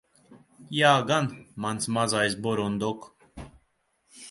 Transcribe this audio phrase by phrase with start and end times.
[0.77, 1.27] Jā gan,
[1.67, 3.09] mans mazais burunduk.